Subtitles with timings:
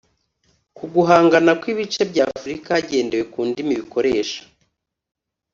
[0.77, 4.41] Ku guhangana kw’ibice bya Afurika hagendewe ku ndimi bikoresha